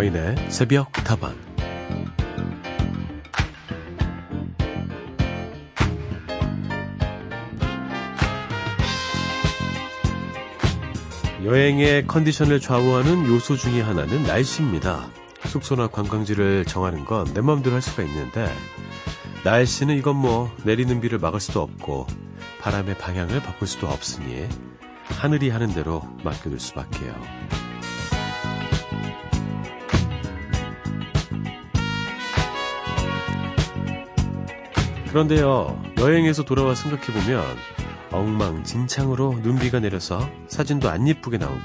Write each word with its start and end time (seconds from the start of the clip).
서인의 0.00 0.50
새벽 0.50 0.90
다방 0.92 1.36
여행의 11.44 12.06
컨디션을 12.06 12.60
좌우하는 12.60 13.26
요소 13.26 13.56
중의 13.56 13.82
하나는 13.82 14.22
날씨입니다. 14.22 15.10
숙소나 15.44 15.88
관광지를 15.88 16.64
정하는 16.64 17.04
건 17.04 17.26
내 17.34 17.42
마음대로 17.42 17.74
할 17.74 17.82
수가 17.82 18.02
있는데 18.04 18.50
날씨는 19.44 19.98
이건 19.98 20.16
뭐 20.16 20.50
내리는 20.64 20.98
비를 21.02 21.18
막을 21.18 21.40
수도 21.40 21.60
없고 21.60 22.06
바람의 22.62 22.96
방향을 22.96 23.42
바꿀 23.42 23.68
수도 23.68 23.86
없으니 23.86 24.48
하늘이 25.04 25.50
하는 25.50 25.74
대로 25.74 26.02
맡겨둘 26.24 26.58
수밖에요. 26.58 27.69
그런데요, 35.10 35.82
여행에서 35.98 36.44
돌아와 36.44 36.76
생각해보면 36.76 37.44
엉망진창으로 38.12 39.40
눈비가 39.42 39.80
내려서 39.80 40.30
사진도 40.46 40.88
안 40.88 41.08
예쁘게 41.08 41.36
나오고 41.36 41.60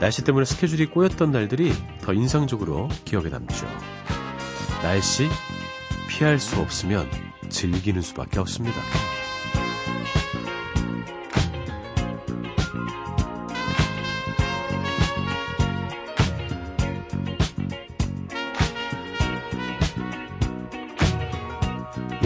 날씨 0.00 0.22
때문에 0.22 0.44
스케줄이 0.44 0.84
꼬였던 0.84 1.32
날들이 1.32 1.72
더 2.02 2.12
인상적으로 2.12 2.88
기억에 3.06 3.30
남죠. 3.30 3.66
날씨 4.82 5.28
피할 6.08 6.38
수 6.38 6.60
없으면 6.60 7.08
즐기는 7.48 8.02
수밖에 8.02 8.38
없습니다. 8.38 8.82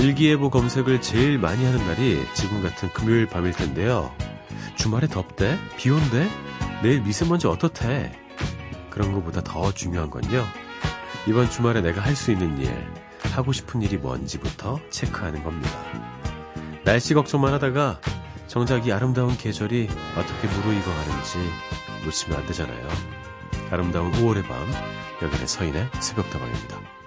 일기예보 0.00 0.48
검색을 0.48 1.02
제일 1.02 1.38
많이 1.38 1.62
하는 1.64 1.86
날이 1.86 2.24
지금 2.34 2.62
같은 2.62 2.90
금요일 2.92 3.26
밤일 3.26 3.52
텐데요. 3.52 4.14
주말에 4.74 5.06
덥대? 5.06 5.58
비 5.76 5.90
온대? 5.90 6.26
내일 6.82 7.02
미세먼지 7.02 7.46
어떻대? 7.46 8.10
그런 8.88 9.12
것보다 9.12 9.42
더 9.42 9.70
중요한 9.72 10.08
건요. 10.08 10.44
이번 11.26 11.50
주말에 11.50 11.82
내가 11.82 12.00
할 12.00 12.16
수 12.16 12.32
있는 12.32 12.58
일, 12.58 12.72
하고 13.32 13.52
싶은 13.52 13.82
일이 13.82 13.98
뭔지부터 13.98 14.80
체크하는 14.88 15.44
겁니다. 15.44 15.70
날씨 16.82 17.12
걱정만 17.12 17.52
하다가 17.52 18.00
정작 18.46 18.86
이 18.86 18.92
아름다운 18.92 19.36
계절이 19.36 19.86
어떻게 20.16 20.48
무르익어 20.48 20.90
가는지 20.94 21.38
놓치면 22.06 22.38
안 22.38 22.46
되잖아요. 22.46 22.88
아름다운 23.70 24.10
5월의 24.12 24.48
밤, 24.48 24.66
여기는 25.22 25.46
서인의 25.46 25.90
새벽다방입니다. 26.00 26.99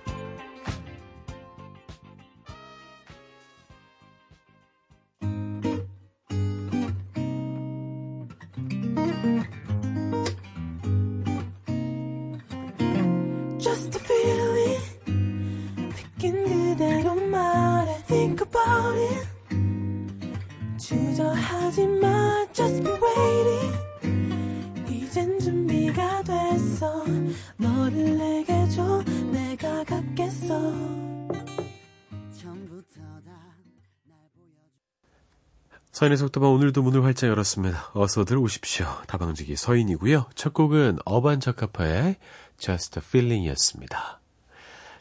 서인의 36.03 36.17
속도방 36.17 36.51
오늘도 36.51 36.81
문을 36.81 37.05
활짝 37.05 37.29
열었습니다. 37.29 37.91
어서들 37.93 38.37
오십시오. 38.37 38.85
다방지기 39.07 39.55
서인이고요. 39.55 40.25
첫 40.35 40.53
곡은 40.53 40.99
어반 41.05 41.39
자카파의 41.39 42.17
Just 42.57 42.99
a 42.99 43.03
Feeling이었습니다. 43.07 44.19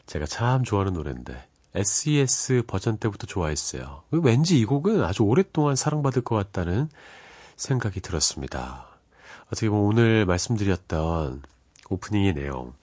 제가 0.05 0.25
참 0.25 0.63
좋아하는 0.63 0.93
노래인데 0.93 1.45
SES 1.75 2.63
버전 2.67 2.99
때부터 2.99 3.27
좋아했어요. 3.27 4.03
왠지 4.11 4.57
이 4.57 4.63
곡은 4.63 5.03
아주 5.03 5.23
오랫동안 5.23 5.75
사랑받을 5.75 6.21
것 6.21 6.37
같다는 6.37 6.87
생각이 7.57 7.99
들었습니다. 7.99 8.85
어떻게 9.47 9.67
보면 9.67 9.83
오늘 9.83 10.25
말씀드렸던 10.25 11.41
오프닝의 11.89 12.33
내용 12.33 12.73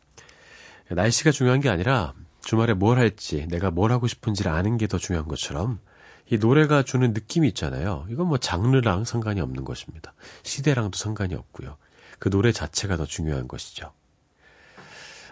날씨가 0.90 1.30
중요한 1.30 1.60
게 1.60 1.70
아니라 1.70 2.12
주말에 2.42 2.74
뭘 2.74 2.98
할지 2.98 3.46
내가 3.48 3.70
뭘 3.70 3.92
하고 3.92 4.06
싶은지를 4.06 4.52
아는 4.52 4.76
게 4.76 4.86
더 4.86 4.98
중요한 4.98 5.26
것처럼 5.26 5.80
이 6.30 6.38
노래가 6.38 6.84
주는 6.84 7.12
느낌이 7.12 7.48
있잖아요. 7.48 8.06
이건 8.08 8.28
뭐 8.28 8.38
장르랑 8.38 9.04
상관이 9.04 9.40
없는 9.40 9.64
것입니다. 9.64 10.14
시대랑도 10.44 10.96
상관이 10.96 11.34
없고요. 11.34 11.76
그 12.20 12.30
노래 12.30 12.52
자체가 12.52 12.96
더 12.96 13.04
중요한 13.04 13.48
것이죠. 13.48 13.92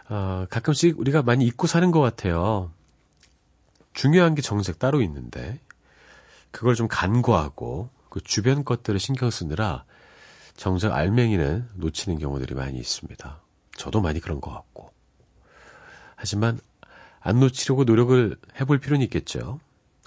어, 0.08 0.46
가끔씩 0.50 0.98
우리가 0.98 1.22
많이 1.22 1.46
잊고 1.46 1.68
사는 1.68 1.90
것 1.92 2.00
같아요. 2.00 2.72
중요한 3.92 4.34
게 4.34 4.42
정색 4.42 4.80
따로 4.80 5.00
있는데 5.02 5.60
그걸 6.50 6.74
좀 6.74 6.88
간과하고 6.88 7.90
그 8.10 8.20
주변 8.20 8.64
것들을 8.64 8.98
신경 8.98 9.30
쓰느라 9.30 9.84
정작 10.56 10.94
알맹이는 10.94 11.68
놓치는 11.74 12.18
경우들이 12.18 12.54
많이 12.54 12.78
있습니다. 12.78 13.40
저도 13.76 14.00
많이 14.00 14.18
그런 14.18 14.40
것 14.40 14.50
같고. 14.50 14.90
하지만 16.16 16.58
안 17.20 17.38
놓치려고 17.38 17.84
노력을 17.84 18.36
해볼 18.58 18.78
필요는 18.78 19.04
있겠죠. 19.04 19.60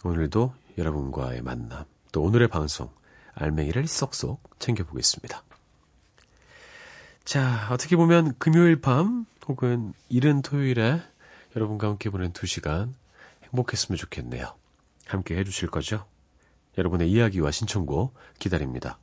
오늘도 0.04 0.54
여러분과의 0.78 1.42
만남, 1.42 1.86
또 2.12 2.22
오늘의 2.24 2.48
방송, 2.48 2.90
알맹이를 3.34 3.88
쏙쏙 3.88 4.60
챙겨보겠습니다. 4.60 5.44
자, 7.24 7.68
어떻게 7.72 7.96
보면 7.96 8.36
금요일 8.40 8.82
밤 8.82 9.26
혹은 9.48 9.94
이른 10.10 10.42
토요일에 10.42 11.02
여러분과 11.56 11.88
함께 11.88 12.10
보낸 12.10 12.32
두 12.34 12.46
시간 12.46 12.94
행복했으면 13.44 13.98
좋겠네요. 13.98 14.54
함께 15.06 15.38
해주실 15.38 15.70
거죠? 15.70 16.06
여러분의 16.78 17.12
이야기와 17.12 17.52
신청곡 17.52 18.14
기다립니다. 18.40 18.98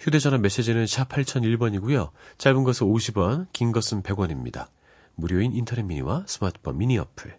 휴대전화 0.00 0.38
메시지는 0.38 0.86
샵 0.86 1.08
8001번이고요. 1.08 2.10
짧은 2.38 2.64
것은 2.64 2.86
50원, 2.86 3.46
긴 3.52 3.70
것은 3.70 4.02
100원입니다. 4.02 4.66
무료인 5.14 5.52
인터넷 5.52 5.82
미니와 5.82 6.24
스마트폰 6.26 6.78
미니 6.78 6.98
어플, 6.98 7.38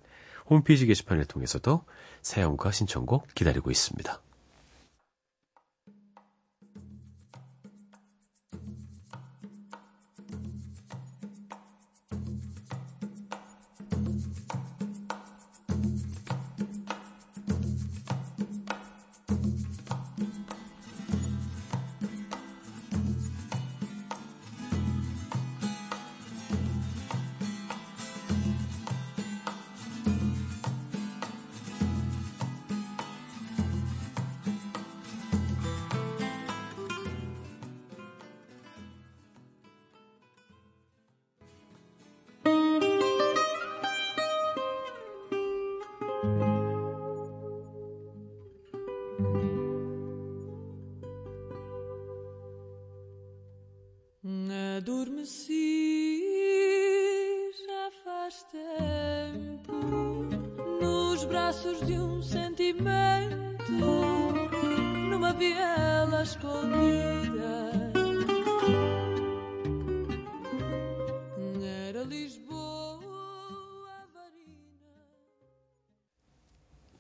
홈페이지 0.50 0.86
게시판을 0.86 1.26
통해서도 1.26 1.84
사연과 2.22 2.72
신청곡 2.72 3.28
기다리고 3.36 3.72
있습니다. 3.72 4.22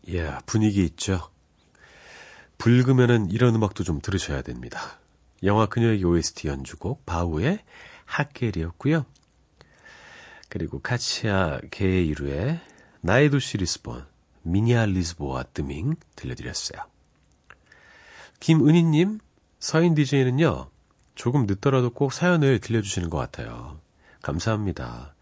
예, 0.09 0.38
분위기 0.45 0.83
있죠. 0.85 1.31
붉으면은 2.57 3.31
이런 3.31 3.55
음악도 3.55 3.83
좀 3.83 4.00
들으셔야 4.01 4.41
됩니다. 4.41 5.00
영화 5.44 5.65
그녀의 5.65 6.03
OST 6.03 6.47
연주곡 6.47 7.05
바우의 7.05 7.59
핫겔이었고요. 8.05 9.05
그리고 10.50 10.79
카치아 10.79 11.59
게이루의 11.71 12.59
나의 13.01 13.31
도시 13.31 13.57
리스본, 13.57 14.05
미니아 14.44 14.86
리스보아 14.86 15.44
뜨밍 15.44 15.95
들려드렸어요. 16.16 16.81
김은희님, 18.40 19.19
서인 19.60 19.95
DJ는요, 19.95 20.69
조금 21.16 21.45
늦더라도 21.45 21.90
꼭 21.90 22.12
사연을 22.12 22.60
들려주시는 22.60 23.10
것 23.10 23.18
같아요. 23.18 23.80
감사합니다. 24.22 25.16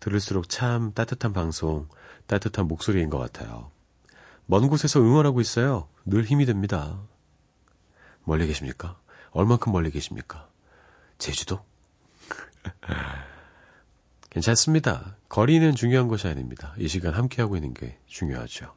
들을수록 0.00 0.48
참 0.48 0.92
따뜻한 0.94 1.32
방송, 1.32 1.88
따뜻한 2.26 2.66
목소리인 2.66 3.10
것 3.10 3.18
같아요. 3.18 3.70
먼 4.46 4.68
곳에서 4.68 5.00
응원하고 5.00 5.40
있어요. 5.40 5.88
늘 6.04 6.24
힘이 6.24 6.46
됩니다. 6.46 6.98
멀리 8.24 8.46
계십니까? 8.46 8.98
얼만큼 9.32 9.72
멀리 9.72 9.90
계십니까? 9.90 10.48
제주도? 11.18 11.64
괜찮습니다. 14.32 15.16
거리는 15.28 15.74
중요한 15.74 16.08
것이 16.08 16.26
아닙니다. 16.26 16.74
이 16.78 16.88
시간 16.88 17.12
함께하고 17.12 17.56
있는 17.56 17.74
게 17.74 17.98
중요하죠. 18.06 18.72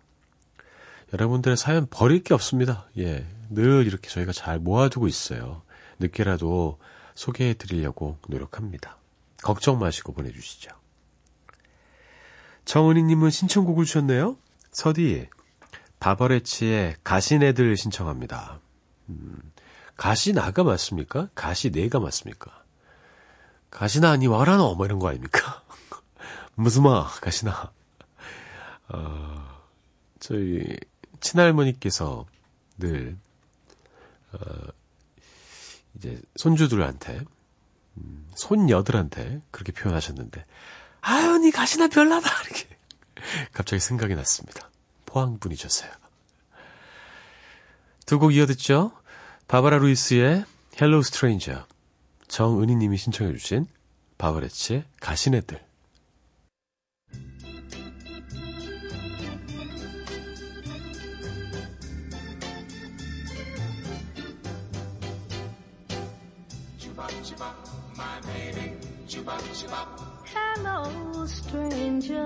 여러분들의 1.13 1.55
사연 1.55 1.87
버릴 1.89 2.23
게 2.23 2.33
없습니다. 2.33 2.87
예. 2.97 3.25
늘 3.49 3.87
이렇게 3.87 4.09
저희가 4.09 4.33
잘 4.33 4.59
모아두고 4.59 5.07
있어요. 5.07 5.61
늦게라도 5.99 6.77
소개해 7.13 7.53
드리려고 7.53 8.17
노력합니다. 8.27 8.97
걱정 9.43 9.79
마시고 9.79 10.11
보내주시죠. 10.11 10.71
정은희님은 12.65 13.29
신청곡을 13.29 13.85
주셨네요. 13.85 14.37
서디, 14.71 15.29
바버레치의 16.01 16.97
가시네들 17.03 17.77
신청합니다. 17.77 18.59
음, 19.07 19.53
가시나가 19.95 20.65
맞습니까? 20.65 21.29
가시네가 21.33 21.99
맞습니까? 22.01 22.64
가시나 23.75 24.11
아니 24.11 24.25
와라노 24.25 24.75
뭐 24.75 24.85
이런 24.85 24.99
거 24.99 25.09
아닙니까? 25.09 25.61
무슨 26.55 26.83
마 26.83 27.05
가시나. 27.05 27.73
어, 28.87 29.61
저희 30.19 30.63
친할머니께서 31.19 32.25
늘 32.77 33.17
어, 34.31 34.37
이제 35.95 36.21
손주들한테 36.37 37.19
음, 37.97 38.29
손녀들한테 38.35 39.41
그렇게 39.51 39.73
표현하셨는데 39.73 40.45
아유 41.01 41.37
니 41.39 41.51
가시나 41.51 41.89
별나다 41.89 42.29
이렇게 42.43 42.69
갑자기 43.51 43.81
생각이 43.81 44.15
났습니다. 44.15 44.69
포항 45.05 45.37
분이셨어요. 45.39 45.91
두 48.05 48.19
곡 48.19 48.33
이어 48.35 48.45
듣죠. 48.45 48.91
바바라 49.49 49.79
루이스의 49.79 50.45
Hello 50.79 51.01
Stranger 51.01 51.65
정은희님이 52.27 52.97
신청해주신 52.97 53.67
바버렛츠의 54.17 54.83
가시내들 54.99 55.59
Hello, 70.33 71.25
stranger. 71.25 72.25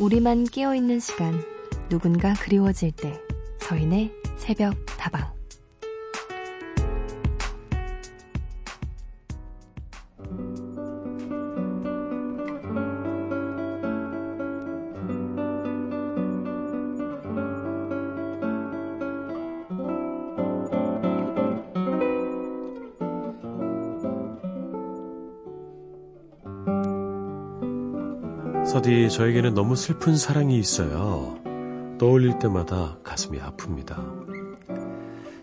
우리만 0.00 0.44
깨어있는 0.44 1.00
시간, 1.00 1.42
누군가 1.88 2.32
그리워질 2.34 2.92
때, 2.92 3.20
서인의 3.58 4.12
새벽 4.36 4.76
서디, 28.88 29.10
저에게는 29.10 29.52
너무 29.52 29.76
슬픈 29.76 30.16
사랑이 30.16 30.58
있어요. 30.58 31.36
떠올릴 31.98 32.38
때마다 32.38 32.96
가슴이 33.04 33.38
아픕니다. 33.38 33.98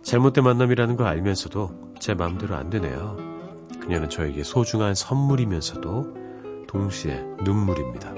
잘못된 0.02 0.44
만남이라는 0.44 0.96
걸 0.96 1.06
알면서도 1.06 1.94
제 2.00 2.16
마음대로 2.16 2.56
안 2.56 2.72
되네요. 2.72 3.18
그녀는 3.80 4.10
저에게 4.10 4.42
소중한 4.42 4.96
선물이면서도 4.96 6.66
동시에 6.68 7.24
눈물입니다. 7.44 8.14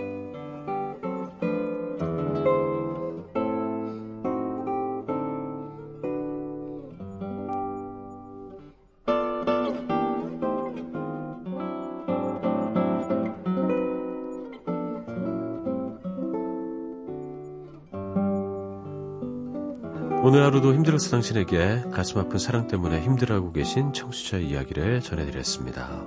오늘 20.67 20.75
하루도 20.75 20.75
힘들었어 20.75 21.11
당신에게 21.11 21.83
가슴 21.93 22.19
아픈 22.19 22.37
사랑 22.39 22.67
때문에 22.67 23.01
힘들어하고 23.01 23.53
계신 23.53 23.93
청취자의 23.93 24.49
이야기를 24.49 25.01
전해드렸습니다. 25.01 26.03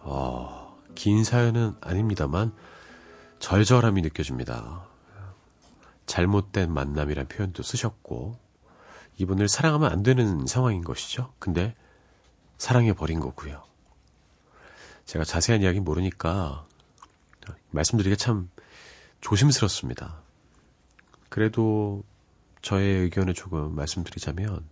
어, 0.00 0.76
긴 0.94 1.24
사연은 1.24 1.76
아닙니다만 1.80 2.52
절절함이 3.38 4.02
느껴집니다. 4.02 4.86
잘못된 6.04 6.70
만남이란 6.70 7.28
표현도 7.28 7.62
쓰셨고 7.62 8.38
이분을 9.16 9.48
사랑하면 9.48 9.90
안 9.90 10.02
되는 10.02 10.46
상황인 10.46 10.84
것이죠. 10.84 11.32
근데 11.38 11.74
사랑해 12.58 12.92
버린 12.92 13.20
거고요. 13.20 13.62
제가 15.06 15.24
자세한 15.24 15.62
이야기 15.62 15.80
모르니까 15.80 16.66
말씀드리기가 17.70 18.16
참 18.16 18.50
조심스럽습니다. 19.22 20.20
그래도 21.30 22.04
저의 22.66 23.02
의견을 23.02 23.32
조금 23.32 23.76
말씀드리자면, 23.76 24.68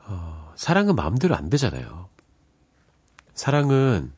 어, 0.00 0.52
사랑은 0.56 0.94
마음대로 0.94 1.34
안 1.34 1.48
되잖아요. 1.48 2.10
사랑은, 3.32 4.12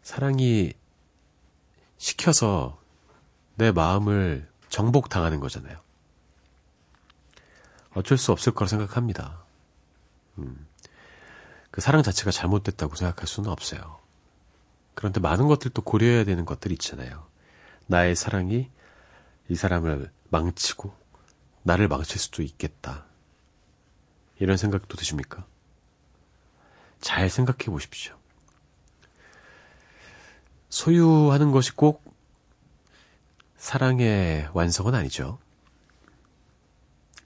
사랑이 0.00 0.72
시켜서 1.98 2.80
내 3.56 3.70
마음을 3.70 4.48
정복당하는 4.70 5.40
거잖아요. 5.40 5.78
어쩔 7.92 8.16
수 8.16 8.32
없을 8.32 8.54
거라 8.54 8.66
생각합니다. 8.66 9.44
음, 10.38 10.66
그 11.70 11.82
사랑 11.82 12.02
자체가 12.02 12.30
잘못됐다고 12.30 12.96
생각할 12.96 13.26
수는 13.26 13.50
없어요. 13.50 14.00
그런데 14.94 15.20
많은 15.20 15.48
것들도 15.48 15.82
고려해야 15.82 16.24
되는 16.24 16.46
것들이 16.46 16.72
있잖아요. 16.72 17.26
나의 17.88 18.16
사랑이 18.16 18.70
이 19.50 19.54
사람을 19.54 20.10
망치고 20.34 20.92
나를 21.62 21.86
망칠 21.86 22.18
수도 22.18 22.42
있겠다. 22.42 23.04
이런 24.40 24.56
생각도 24.56 24.96
드십니까? 24.96 25.46
잘 27.00 27.30
생각해 27.30 27.66
보십시오. 27.66 28.18
소유하는 30.70 31.52
것이 31.52 31.70
꼭 31.72 32.02
사랑의 33.56 34.48
완성은 34.52 34.94
아니죠. 34.96 35.38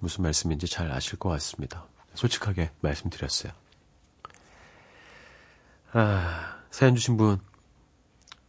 무슨 0.00 0.22
말씀인지 0.22 0.66
잘 0.66 0.92
아실 0.92 1.18
것 1.18 1.30
같습니다. 1.30 1.86
솔직하게 2.14 2.70
말씀드렸어요. 2.80 3.52
아, 5.92 6.62
사연 6.70 6.94
주신 6.94 7.16
분, 7.16 7.40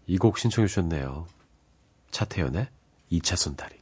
이 0.05 0.17
곡 0.17 0.37
신청해 0.37 0.67
주셨네요. 0.67 1.27
차태현의 2.11 2.67
2차선 3.11 3.55
다리. 3.55 3.78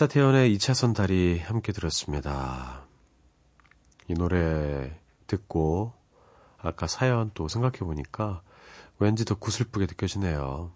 차태현의 0.00 0.56
2차선 0.56 0.94
다리 0.94 1.38
함께 1.40 1.72
들었습니다. 1.72 2.86
이 4.08 4.14
노래 4.14 4.98
듣고 5.26 5.92
아까 6.56 6.86
사연 6.86 7.30
또 7.34 7.48
생각해 7.48 7.80
보니까 7.80 8.40
왠지 8.98 9.26
더 9.26 9.34
구슬프게 9.34 9.84
느껴지네요. 9.84 10.72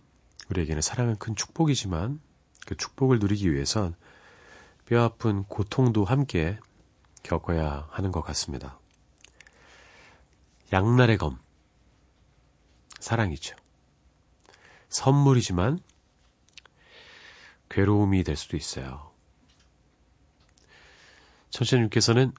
우리에게는 0.50 0.82
사랑은 0.82 1.16
큰 1.16 1.34
축복이지만 1.34 2.20
그 2.66 2.76
축복을 2.76 3.18
누리기 3.18 3.50
위해선 3.50 3.94
뼈 4.84 5.02
아픈 5.02 5.44
고통도 5.44 6.04
함께 6.04 6.58
겪어야 7.22 7.88
하는 7.92 8.12
것 8.12 8.20
같습니다. 8.20 8.78
양날의 10.70 11.16
검. 11.16 11.38
사랑이죠. 13.00 13.56
선물이지만 14.90 15.78
괴로움이 17.70 18.22
될 18.22 18.36
수도 18.36 18.58
있어요. 18.58 19.13
천신님께서는 21.54 22.32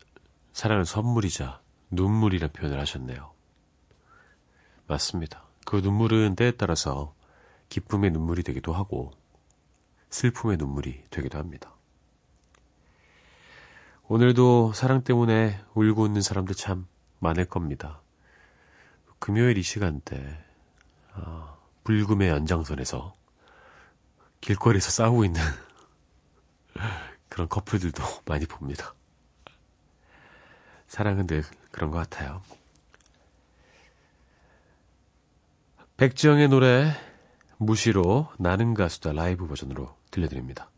사랑은 0.51 0.83
선물이자 0.83 1.61
눈물이라는 1.89 2.51
표현을 2.51 2.81
하셨네요. 2.81 3.31
맞습니다. 4.87 5.45
그 5.65 5.77
눈물은 5.77 6.35
때에 6.35 6.51
따라서 6.51 7.15
기쁨의 7.69 8.11
눈물이 8.11 8.43
되기도 8.43 8.73
하고 8.73 9.11
슬픔의 10.09 10.57
눈물이 10.57 11.05
되기도 11.09 11.37
합니다. 11.37 11.73
오늘도 14.03 14.73
사랑 14.73 15.01
때문에 15.01 15.61
울고 15.75 16.03
웃는 16.03 16.21
사람들 16.21 16.53
참 16.53 16.85
많을 17.19 17.45
겁니다. 17.45 18.01
금요일 19.19 19.57
이 19.57 19.63
시간대 19.63 20.43
아, 21.13 21.55
불금의 21.85 22.27
연장선에서 22.27 23.13
길거리에서 24.41 24.91
싸우고 24.91 25.23
있는 25.23 25.41
그런 27.29 27.47
커플들도 27.47 28.03
많이 28.27 28.45
봅니다. 28.45 28.93
사랑은 30.87 31.27
늘 31.27 31.43
그런 31.71 31.91
것 31.91 31.97
같아요. 31.97 32.41
백지영의 35.97 36.49
노래 36.49 36.91
무시로 37.57 38.27
나는 38.37 38.73
가수다 38.73 39.13
라이브 39.13 39.47
버전으로 39.47 39.95
들려드립니다. 40.11 40.69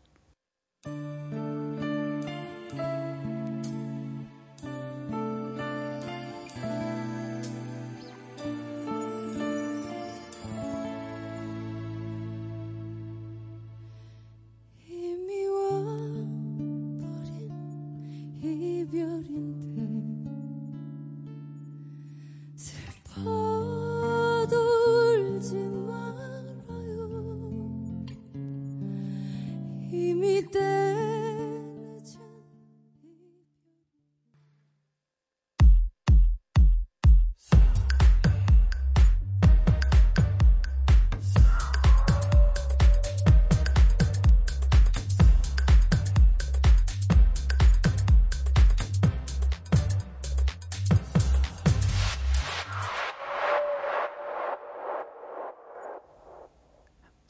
이미 30.18 30.42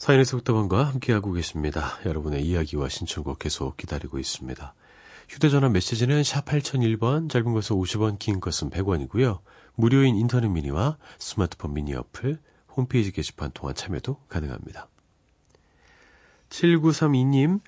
서인의 0.09 0.25
속담원과 0.25 0.85
함께하고 0.85 1.33
계십니다. 1.33 1.99
여러분의 2.07 2.43
이야기와 2.43 2.89
신청곡 2.89 3.39
계속 3.39 3.77
기다리고 3.77 4.19
있습니다. 4.19 4.75
휴대전화 5.29 5.69
메시지는 5.69 6.25
샵 6.25 6.47
8001번, 6.47 7.29
짧은 7.29 7.53
것은 7.53 7.77
50원, 7.77 8.19
긴 8.19 8.41
것은 8.41 8.71
100원이고요. 8.71 9.41
무료인 9.75 10.17
인터넷 10.17 10.49
미니와 10.49 10.97
스마트폰 11.19 11.75
미니 11.75 11.93
어플, 11.93 12.39
홈페이지 12.75 13.13
게시판 13.13 13.51
통한 13.53 13.75
참여도 13.75 14.17
가능합니다. 14.31 14.89
7932님, 16.49 17.61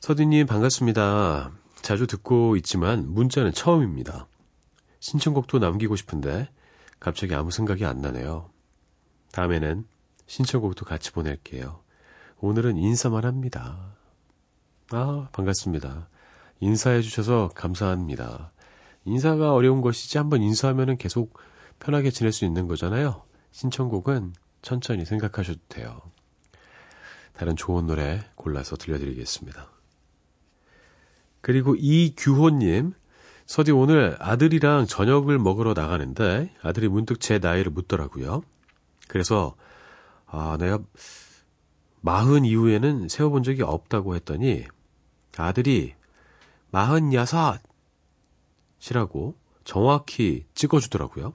서디님 0.00 0.48
반갑습니다. 0.48 1.52
자주 1.82 2.08
듣고 2.08 2.56
있지만 2.56 3.08
문자는 3.14 3.52
처음입니다. 3.52 4.26
신청곡도 4.98 5.60
남기고 5.60 5.94
싶은데 5.94 6.48
갑자기 6.98 7.36
아무 7.36 7.52
생각이 7.52 7.84
안 7.84 8.00
나네요. 8.00 8.50
다음에는 9.30 9.86
신청곡도 10.26 10.84
같이 10.84 11.12
보낼게요. 11.12 11.80
오늘은 12.38 12.76
인사만 12.76 13.24
합니다. 13.24 13.94
아, 14.90 15.28
반갑습니다. 15.32 16.08
인사해 16.60 17.02
주셔서 17.02 17.50
감사합니다. 17.54 18.52
인사가 19.04 19.54
어려운 19.54 19.80
것이지 19.80 20.18
한번 20.18 20.42
인사하면 20.42 20.96
계속 20.96 21.38
편하게 21.78 22.10
지낼 22.10 22.32
수 22.32 22.44
있는 22.44 22.66
거잖아요. 22.66 23.22
신청곡은 23.52 24.34
천천히 24.62 25.04
생각하셔도 25.04 25.60
돼요. 25.68 26.00
다른 27.32 27.54
좋은 27.54 27.86
노래 27.86 28.24
골라서 28.34 28.76
들려드리겠습니다. 28.76 29.70
그리고 31.40 31.76
이규호님, 31.76 32.92
서디 33.46 33.70
오늘 33.70 34.16
아들이랑 34.18 34.86
저녁을 34.86 35.38
먹으러 35.38 35.74
나가는데 35.74 36.52
아들이 36.62 36.88
문득 36.88 37.20
제 37.20 37.38
나이를 37.38 37.70
묻더라고요. 37.70 38.42
그래서 39.06 39.54
아, 40.26 40.56
내가 40.58 40.80
마흔 42.00 42.44
이후에는 42.44 43.08
세워본 43.08 43.42
적이 43.42 43.62
없다고 43.62 44.14
했더니 44.16 44.64
아들이 45.36 45.94
마흔 46.70 47.12
여섯이라고 47.12 47.60
정확히 49.64 50.46
찍어주더라고요. 50.54 51.32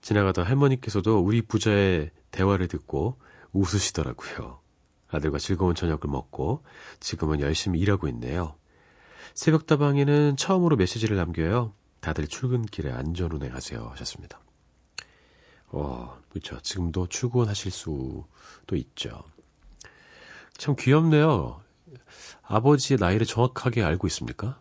지나가던 0.00 0.44
할머니께서도 0.44 1.20
우리 1.20 1.42
부자의 1.42 2.10
대화를 2.30 2.68
듣고 2.68 3.18
웃으시더라고요. 3.52 4.60
아들과 5.08 5.38
즐거운 5.38 5.74
저녁을 5.74 6.00
먹고 6.06 6.62
지금은 7.00 7.40
열심히 7.40 7.80
일하고 7.80 8.08
있네요. 8.08 8.56
새벽다방에는 9.34 10.36
처음으로 10.36 10.76
메시지를 10.76 11.16
남겨요. 11.16 11.72
다들 12.00 12.26
출근길에 12.26 12.92
안전운행하세요 12.92 13.88
하셨습니다. 13.92 14.40
어, 15.68 16.18
그렇죠. 16.30 16.60
지금도 16.60 17.08
출근하실 17.08 17.70
수도 17.72 18.26
있죠. 18.72 19.24
참 20.56 20.74
귀엽네요. 20.78 21.60
아버지의 22.42 22.98
나이를 22.98 23.26
정확하게 23.26 23.82
알고 23.82 24.06
있습니까? 24.06 24.58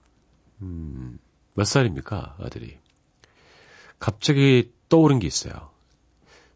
음, 0.61 1.19
몇 1.53 1.65
살입니까, 1.65 2.37
아들이? 2.39 2.77
갑자기 3.99 4.71
떠오른 4.89 5.19
게 5.19 5.27
있어요. 5.27 5.71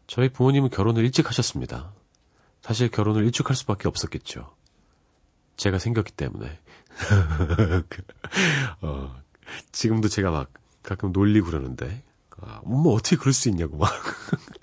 저희 0.06 0.28
부모님은 0.28 0.70
결혼을 0.70 1.04
일찍 1.04 1.28
하셨습니다. 1.28 1.92
사실 2.62 2.90
결혼을 2.90 3.24
일찍 3.24 3.48
할 3.48 3.56
수밖에 3.56 3.88
없었겠죠. 3.88 4.54
제가 5.56 5.78
생겼기 5.78 6.12
때문에. 6.12 6.58
어, 8.82 9.16
지금도 9.72 10.08
제가 10.08 10.30
막 10.30 10.52
가끔 10.82 11.12
놀리고 11.12 11.46
그러는데, 11.46 12.02
아, 12.40 12.60
뭐 12.64 12.94
어떻게 12.94 13.16
그럴 13.16 13.32
수 13.32 13.48
있냐고 13.48 13.76
막 13.76 13.90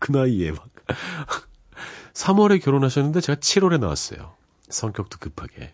그 0.07 0.17
나이에 0.17 0.51
막 0.51 0.69
3월에 2.13 2.63
결혼하셨는데 2.63 3.21
제가 3.21 3.39
7월에 3.39 3.79
나왔어요. 3.79 4.33
성격도 4.69 5.17
급하게. 5.19 5.73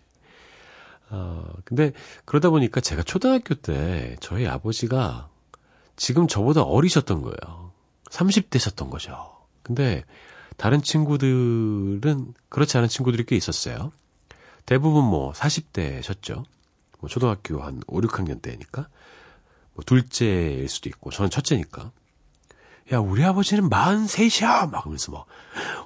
아, 1.10 1.44
근데 1.64 1.94
그러다 2.26 2.50
보니까 2.50 2.82
제가 2.82 3.04
초등학교 3.04 3.54
때 3.56 4.18
저희 4.20 4.48
아버지가 4.48 5.30
지금 5.96 6.28
저보다 6.28 6.64
어리셨던 6.64 7.22
거예요. 7.22 7.72
30대셨던 8.10 8.90
거죠. 8.90 9.38
근데 9.62 10.04
다른 10.58 10.82
친구들은 10.82 12.34
그렇지 12.50 12.78
않은 12.78 12.90
친구들이 12.90 13.26
꽤 13.26 13.36
있었어요. 13.36 13.92
대부분 14.66 15.06
뭐 15.06 15.32
40대셨죠. 15.34 16.44
뭐 17.00 17.10
초등학교 17.10 17.62
한 17.62 17.82
5, 17.88 18.02
6학년 18.02 18.42
때니까. 18.42 18.88
뭐 19.74 19.84
둘째일 19.86 20.68
수도 20.68 20.90
있고 20.90 21.12
저는 21.12 21.30
첫째니까. 21.30 21.92
야, 22.92 23.00
우리 23.00 23.24
아버지는 23.24 23.70
43이야! 23.70 24.70
막 24.70 24.86
하면서 24.86 25.12
막, 25.12 25.26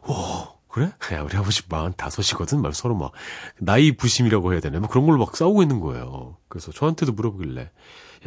오, 0.07 0.57
그래? 0.67 0.91
야, 1.13 1.21
우리 1.21 1.37
아버지 1.37 1.61
45이거든? 1.63 2.59
막 2.59 2.73
서로 2.73 2.95
막, 2.95 3.11
나이 3.59 3.91
부심이라고 3.91 4.53
해야 4.53 4.59
되나? 4.59 4.79
막 4.79 4.89
그런 4.89 5.05
걸로 5.05 5.19
막 5.19 5.35
싸우고 5.35 5.61
있는 5.61 5.79
거예요. 5.79 6.37
그래서 6.47 6.71
저한테도 6.71 7.13
물어보길래, 7.13 7.71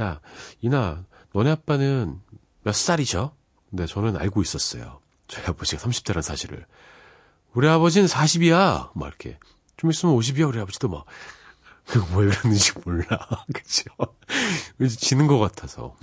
야, 0.00 0.20
이나, 0.60 1.04
너네 1.32 1.50
아빠는 1.50 2.20
몇 2.62 2.74
살이죠? 2.74 3.34
근데 3.70 3.86
저는 3.86 4.16
알고 4.16 4.42
있었어요. 4.42 5.00
저희 5.26 5.46
아버지가 5.46 5.82
30대란 5.82 6.22
사실을. 6.22 6.66
우리 7.54 7.68
아버지는 7.68 8.06
40이야! 8.06 8.90
막 8.94 9.06
이렇게. 9.06 9.38
좀 9.76 9.90
있으면 9.90 10.16
50이야, 10.16 10.46
우리 10.48 10.60
아버지도 10.60 10.88
막. 10.88 11.06
왜 12.14 12.26
그러는지 12.26 12.72
몰라. 12.84 13.06
그죠? 13.52 13.84
지는 14.98 15.26
것 15.26 15.38
같아서. 15.38 15.96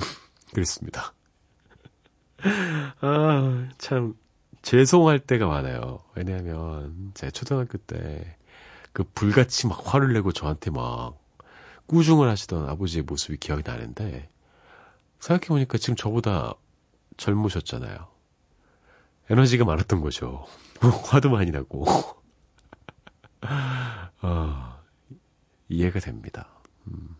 그랬습니다. 0.53 1.13
아, 3.01 3.69
참, 3.77 4.15
죄송할 4.61 5.19
때가 5.19 5.47
많아요. 5.47 5.99
왜냐하면, 6.15 7.11
제가 7.13 7.31
초등학교 7.31 7.77
때, 7.77 8.37
그 8.93 9.03
불같이 9.03 9.67
막 9.67 9.81
화를 9.85 10.13
내고 10.13 10.31
저한테 10.31 10.71
막 10.71 11.17
꾸중을 11.87 12.27
하시던 12.29 12.69
아버지의 12.69 13.03
모습이 13.03 13.37
기억이 13.37 13.63
나는데, 13.65 14.29
생각해보니까 15.19 15.77
지금 15.77 15.95
저보다 15.95 16.53
젊으셨잖아요. 17.17 18.07
에너지가 19.29 19.65
많았던 19.65 20.01
거죠. 20.01 20.45
화도 21.09 21.29
많이 21.29 21.51
나고. 21.51 21.85
아, 23.41 24.79
이해가 25.69 25.99
됩니다. 25.99 26.47
음. 26.87 27.15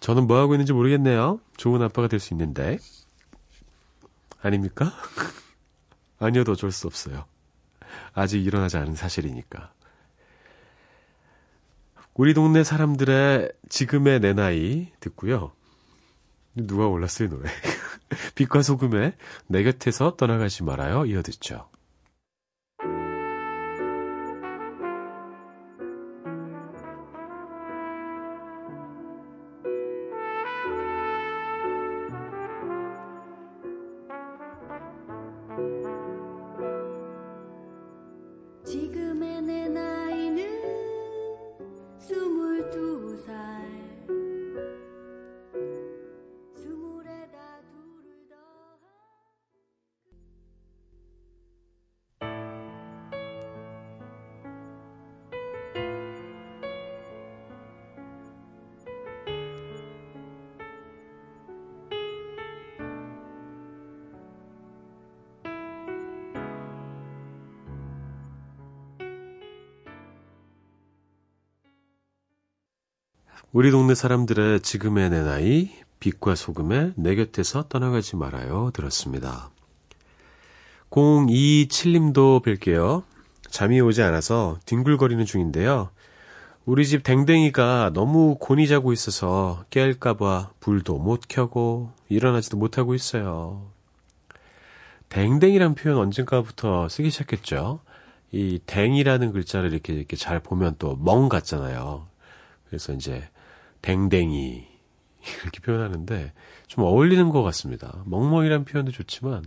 저는 0.00 0.26
뭐 0.26 0.38
하고 0.38 0.54
있는지 0.54 0.72
모르겠네요. 0.72 1.40
좋은 1.56 1.80
아빠가 1.82 2.08
될 2.08 2.20
수 2.20 2.34
있는데. 2.34 2.78
아닙니까? 4.42 4.92
아니어도 6.18 6.52
어쩔 6.52 6.72
수 6.72 6.86
없어요. 6.86 7.26
아직 8.12 8.44
일어나지 8.44 8.76
않은 8.78 8.94
사실이니까. 8.94 9.72
우리 12.14 12.34
동네 12.34 12.64
사람들의 12.64 13.50
지금의 13.68 14.20
내 14.20 14.32
나이 14.34 14.92
듣고요. 15.00 15.52
누가 16.54 16.86
올랐어요, 16.86 17.28
이 17.28 17.30
노래. 17.30 17.50
빛과 18.34 18.62
소금에 18.62 19.16
내 19.46 19.62
곁에서 19.62 20.16
떠나가지 20.16 20.64
말아요. 20.64 21.06
이어 21.06 21.22
듣죠. 21.22 21.69
우리 73.52 73.72
동네 73.72 73.96
사람들의 73.96 74.60
지금의 74.60 75.10
내 75.10 75.22
나이, 75.24 75.70
빛과 75.98 76.36
소금에 76.36 76.92
내 76.94 77.16
곁에서 77.16 77.64
떠나가지 77.68 78.14
말아요. 78.14 78.70
들었습니다. 78.72 79.50
027님도 80.90 82.44
뵐게요. 82.44 83.02
잠이 83.48 83.80
오지 83.80 84.02
않아서 84.02 84.60
뒹굴거리는 84.66 85.24
중인데요. 85.24 85.90
우리 86.64 86.86
집 86.86 87.02
댕댕이가 87.02 87.90
너무 87.92 88.36
곤히 88.38 88.68
자고 88.68 88.92
있어서 88.92 89.64
깰까봐 89.70 90.50
불도 90.60 90.98
못 90.98 91.22
켜고 91.28 91.90
일어나지도 92.08 92.56
못하고 92.56 92.94
있어요. 92.94 93.66
댕댕이란 95.08 95.74
표현 95.74 95.98
언젠가부터 95.98 96.88
쓰기 96.88 97.10
시작했죠. 97.10 97.80
이 98.30 98.60
댕이라는 98.64 99.32
글자를 99.32 99.72
이렇게 99.72 99.92
이렇게 99.92 100.14
잘 100.16 100.38
보면 100.38 100.76
또 100.78 100.94
멍 100.94 101.28
같잖아요. 101.28 102.06
그래서 102.68 102.92
이제 102.92 103.28
댕댕이 103.82 104.68
이렇게 105.42 105.60
표현하는데 105.60 106.32
좀 106.66 106.84
어울리는 106.84 107.28
것 107.30 107.42
같습니다. 107.42 108.02
멍멍이란 108.06 108.64
표현도 108.64 108.92
좋지만 108.92 109.44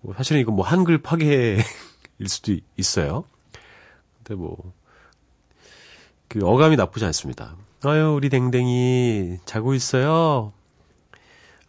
뭐 0.00 0.14
사실은 0.14 0.40
이거 0.40 0.52
뭐 0.52 0.64
한글 0.64 0.98
파괴일 0.98 1.62
수도 2.26 2.56
있어요. 2.76 3.24
근데 4.18 4.34
뭐 4.34 4.82
그 6.32 6.40
어감이 6.46 6.76
나쁘지 6.76 7.04
않습니다. 7.04 7.56
아유 7.84 8.14
우리 8.16 8.30
댕댕이 8.30 9.40
자고 9.44 9.74
있어요. 9.74 10.54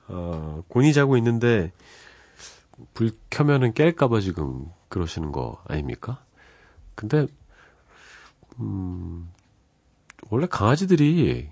어, 0.08 0.64
곤히 0.70 0.94
자고 0.94 1.18
있는데 1.18 1.74
불 2.94 3.12
켜면은 3.30 3.74
깰까봐 3.74 4.22
지금 4.22 4.72
그러시는 4.88 5.34
거 5.34 5.62
아닙니까? 5.68 6.24
근데 6.96 7.28
음 8.62 9.30
원래 10.30 10.48
강아지들이 10.48 11.50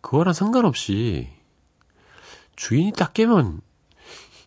그거랑 0.00 0.32
상관없이 0.34 1.28
주인이 2.56 2.92
딱 2.92 3.14
깨면 3.14 3.60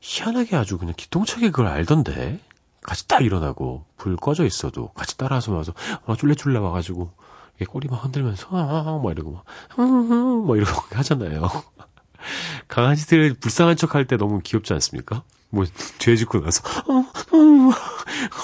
희한하게 0.02 0.56
아주 0.56 0.78
그냥 0.78 0.94
기똥차게 0.98 1.52
그걸 1.52 1.68
알던데 1.68 2.40
같이 2.82 3.08
딱 3.08 3.24
일어나고 3.24 3.86
불 3.98 4.18
꺼져 4.18 4.46
있어도 4.46 4.90
같이 4.90 5.18
따라서 5.18 5.54
와서 5.54 5.74
아, 6.06 6.16
쫄래쫄래 6.16 6.60
와가지고 6.60 7.12
이게 7.56 7.66
꼬리 7.66 7.88
막 7.88 8.04
흔들면서 8.04 8.48
아, 8.52 9.00
막 9.02 9.12
이러고 9.12 9.32
막, 9.32 9.46
막 9.78 10.58
이러고 10.58 10.82
하잖아요. 10.96 11.50
강아지들 12.68 13.36
불쌍한 13.36 13.76
척 13.78 13.96
할 13.96 14.06
때 14.08 14.18
너무 14.18 14.40
귀엽지 14.44 14.74
않습니까? 14.74 15.24
뭐 15.50 15.66
죄 16.00 16.16
짓고 16.16 16.42
나서 16.42 16.64
어, 16.88 16.96
어, 16.98 17.72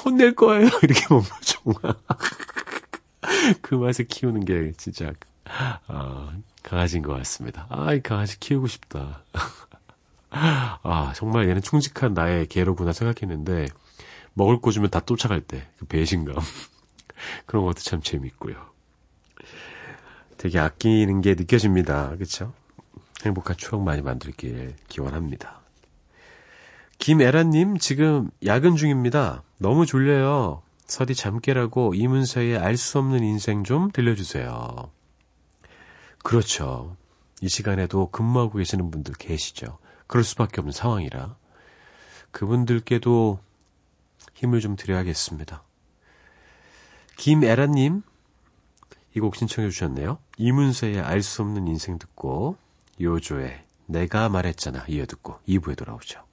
혼낼 0.05 0.35
거예요 0.35 0.69
이렇게 0.83 1.05
뭐 1.09 1.23
정말 1.41 1.95
그 3.61 3.75
맛을 3.75 4.05
키우는 4.07 4.45
게 4.45 4.71
진짜 4.77 5.11
아, 5.87 6.31
강아지인 6.69 7.01
것 7.03 7.13
같습니다. 7.17 7.65
아, 7.69 7.93
이 7.93 8.01
강아지 8.01 8.39
키우고 8.39 8.67
싶다. 8.67 9.23
아, 10.29 11.13
정말 11.15 11.49
얘는 11.49 11.63
충직한 11.63 12.13
나의 12.13 12.45
개로구나 12.47 12.93
생각했는데 12.93 13.67
먹을 14.35 14.61
거 14.61 14.69
주면 14.71 14.89
다 14.91 14.99
쫓아갈 14.99 15.41
때 15.41 15.67
그 15.79 15.85
배신감 15.85 16.35
그런 17.47 17.65
것도 17.65 17.79
참 17.79 18.01
재밌고요. 18.01 18.55
되게 20.37 20.59
아끼는 20.59 21.21
게 21.21 21.33
느껴집니다. 21.33 22.11
그렇죠? 22.11 22.53
행복한 23.25 23.57
추억 23.57 23.81
많이 23.81 24.01
만들길 24.01 24.75
기원합니다. 24.87 25.59
김애라님 26.99 27.77
지금 27.79 28.29
야근 28.45 28.75
중입니다. 28.75 29.43
너무 29.57 29.85
졸려요. 29.85 30.61
서디 30.85 31.15
잠 31.15 31.39
깨라고 31.39 31.93
이문세의 31.95 32.57
알 32.57 32.77
수 32.77 32.99
없는 32.99 33.23
인생 33.23 33.63
좀 33.63 33.91
들려주세요. 33.91 34.91
그렇죠. 36.23 36.95
이 37.41 37.49
시간에도 37.49 38.09
근무하고 38.11 38.57
계시는 38.57 38.91
분들 38.91 39.15
계시죠. 39.15 39.77
그럴 40.07 40.23
수밖에 40.23 40.61
없는 40.61 40.71
상황이라. 40.73 41.35
그분들께도 42.31 43.39
힘을 44.33 44.59
좀 44.59 44.75
드려야겠습니다. 44.75 45.63
김애라님, 47.17 48.03
이 49.15 49.19
곡 49.19 49.35
신청해 49.35 49.69
주셨네요. 49.69 50.19
이문세의 50.37 50.99
알 51.01 51.21
수 51.23 51.41
없는 51.41 51.67
인생 51.67 51.97
듣고, 51.97 52.57
요조의 53.01 53.63
내가 53.87 54.29
말했잖아. 54.29 54.85
이어 54.87 55.05
듣고 55.05 55.39
2부에 55.47 55.75
돌아오죠. 55.77 56.23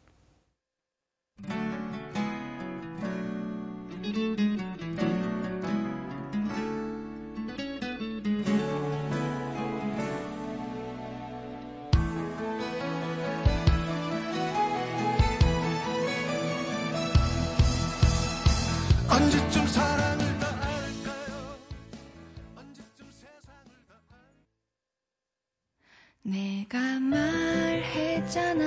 내가 26.26 26.98
말했잖아 26.98 28.64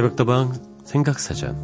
새벽 0.00 0.16
다방 0.16 0.54
생각사전 0.82 1.54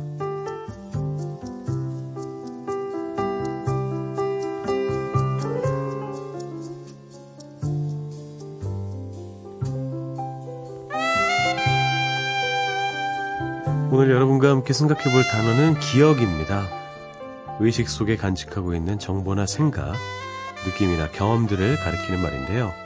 오늘 13.90 14.10
여러분과 14.10 14.50
함께 14.50 14.74
생각해 14.74 15.04
볼 15.04 15.22
단어는 15.22 15.80
기억입니다. 15.80 16.66
의식 17.60 17.88
속에 17.88 18.18
간직하고 18.18 18.74
있는 18.74 18.98
정보나 18.98 19.46
생각, 19.46 19.94
느낌이나 20.66 21.10
경험들을 21.10 21.76
가리키는 21.76 22.20
말인데요. 22.20 22.85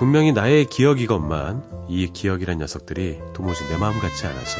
분명히 0.00 0.32
나의 0.32 0.64
기억이건만 0.64 1.86
이 1.90 2.08
기억이란 2.10 2.56
녀석들이 2.56 3.20
도무지 3.34 3.68
내 3.68 3.76
마음 3.76 4.00
같지 4.00 4.26
않아서 4.26 4.58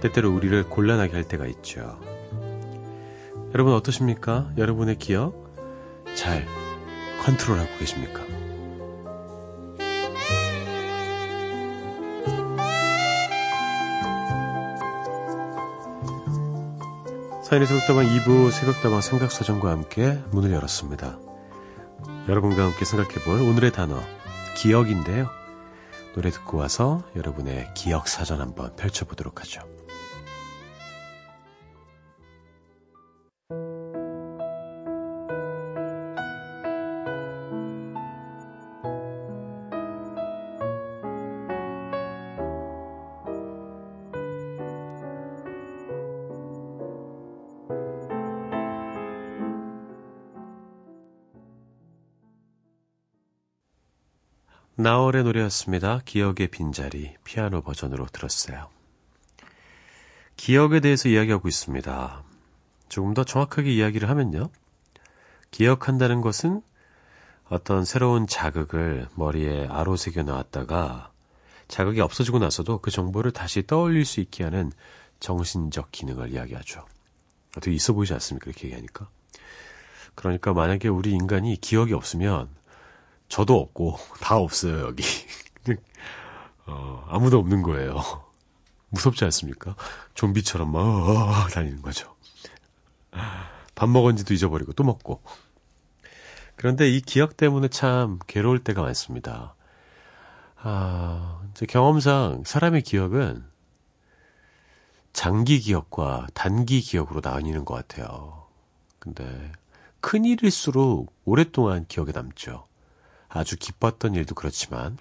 때때로 0.00 0.32
우리를 0.32 0.68
곤란하게 0.68 1.14
할 1.14 1.24
때가 1.24 1.46
있죠. 1.48 1.98
여러분 3.54 3.74
어떠십니까? 3.74 4.52
여러분의 4.56 5.00
기억 5.00 5.52
잘 6.14 6.46
컨트롤하고 7.24 7.76
계십니까? 7.80 8.20
사인의 17.42 17.66
새벽다방 17.66 18.06
2부 18.06 18.52
새벽다방 18.52 19.00
생각사전과 19.00 19.72
함께 19.72 20.20
문을 20.30 20.52
열었습니다. 20.52 21.18
여러분과 22.28 22.62
함께 22.62 22.84
생각해볼 22.84 23.40
오늘의 23.40 23.72
단어 23.72 24.00
기억인데요. 24.62 25.28
노래 26.14 26.30
듣고 26.30 26.56
와서 26.56 27.02
여러분의 27.16 27.74
기억 27.74 28.06
사전 28.06 28.40
한번 28.40 28.76
펼쳐보도록 28.76 29.40
하죠. 29.40 29.71
나월의 54.76 55.24
노래였습니다. 55.24 56.00
기억의 56.06 56.48
빈자리 56.48 57.14
피아노 57.24 57.60
버전으로 57.60 58.06
들었어요. 58.06 58.70
기억에 60.36 60.80
대해서 60.80 61.10
이야기하고 61.10 61.46
있습니다. 61.46 62.22
조금 62.88 63.12
더 63.12 63.22
정확하게 63.22 63.70
이야기를 63.70 64.08
하면요. 64.08 64.48
기억한다는 65.50 66.22
것은 66.22 66.62
어떤 67.50 67.84
새로운 67.84 68.26
자극을 68.26 69.08
머리에 69.14 69.66
아로새겨 69.66 70.22
놨다가 70.22 71.12
자극이 71.68 72.00
없어지고 72.00 72.38
나서도 72.38 72.80
그 72.80 72.90
정보를 72.90 73.30
다시 73.30 73.66
떠올릴 73.66 74.06
수 74.06 74.20
있게 74.20 74.42
하는 74.42 74.72
정신적 75.20 75.92
기능을 75.92 76.32
이야기하죠. 76.32 76.86
어떻게 77.50 77.72
있어 77.72 77.92
보이지 77.92 78.14
않습니까? 78.14 78.48
이렇게 78.48 78.68
얘기하니까. 78.68 79.08
그러니까 80.14 80.54
만약에 80.54 80.88
우리 80.88 81.12
인간이 81.12 81.60
기억이 81.60 81.92
없으면 81.92 82.48
저도 83.32 83.58
없고 83.58 83.96
다 84.20 84.36
없어요 84.36 84.80
여기. 84.80 85.02
어, 86.66 87.06
아무도 87.08 87.38
없는 87.38 87.62
거예요. 87.62 87.96
무섭지 88.90 89.24
않습니까? 89.24 89.74
좀비처럼 90.12 90.70
막 90.70 90.80
어, 90.80 91.48
다니는 91.48 91.80
거죠. 91.80 92.14
밥 93.74 93.88
먹은지도 93.88 94.34
잊어버리고 94.34 94.74
또 94.74 94.84
먹고. 94.84 95.22
그런데 96.56 96.90
이 96.90 97.00
기억 97.00 97.38
때문에 97.38 97.68
참 97.68 98.18
괴로울 98.26 98.62
때가 98.62 98.82
많습니다. 98.82 99.54
아, 100.56 101.40
제 101.54 101.64
경험상 101.64 102.42
사람의 102.44 102.82
기억은 102.82 103.44
장기 105.14 105.58
기억과 105.58 106.26
단기 106.34 106.82
기억으로 106.82 107.22
나뉘는 107.24 107.64
것 107.64 107.74
같아요. 107.74 108.46
근데 108.98 109.52
큰 110.00 110.26
일일수록 110.26 111.14
오랫동안 111.24 111.86
기억에 111.88 112.12
남죠. 112.12 112.66
아주 113.34 113.56
기뻤던 113.56 114.14
일도 114.14 114.34
그렇지만 114.34 114.98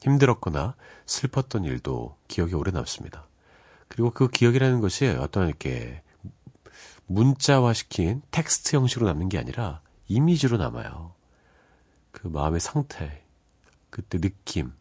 힘들었거나 0.00 0.76
슬펐던 1.06 1.64
일도 1.64 2.16
기억에 2.28 2.54
오래 2.54 2.70
남습니다. 2.70 3.26
그리고 3.88 4.10
그 4.10 4.28
기억이라는 4.28 4.80
것이 4.80 5.06
어떤 5.06 5.48
이렇게 5.48 6.02
문자화 7.06 7.72
시킨 7.72 8.22
텍스트 8.30 8.76
형식으로 8.76 9.06
남는 9.06 9.28
게 9.28 9.38
아니라 9.38 9.80
이미지로 10.08 10.58
남아요. 10.58 11.14
그 12.12 12.28
마음의 12.28 12.60
상태, 12.60 13.24
그때 13.90 14.18
느낌, 14.18 14.72